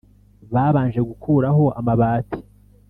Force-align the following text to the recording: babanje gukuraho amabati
babanje 0.53 0.99
gukuraho 1.09 1.65
amabati 1.79 2.39